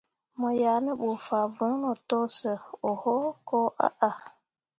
Mo 0.39 0.49
yah 0.61 0.77
ne 0.85 0.91
bu 0.99 1.09
fah 1.25 1.45
voŋno 1.57 1.91
to 2.09 2.19
sə 2.37 2.51
oho 2.89 3.15
koo 3.47 3.67
ahah. 3.87 4.19